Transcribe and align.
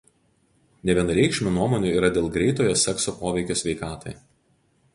Nevienareikšmių 0.89 1.51
nuomonių 1.59 1.91
yra 1.99 2.11
dėl 2.17 2.31
greitojo 2.39 2.73
sekso 2.85 3.17
poveikio 3.23 3.61
sveikatai. 3.65 4.19